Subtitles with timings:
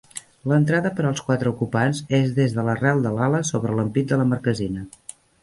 [0.51, 4.27] L'entrada per als quatre ocupants és des de l'arrel de l'ala sobre l'ampit de la
[4.33, 4.89] marquesina.